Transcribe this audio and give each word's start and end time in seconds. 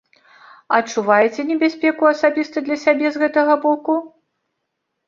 Адчуваеце 0.77 1.45
небяспеку 1.51 2.03
асабіста 2.13 2.57
для 2.71 2.77
сябе 2.87 3.07
з 3.15 3.25
гэтага 3.27 3.53
боку? 3.69 3.93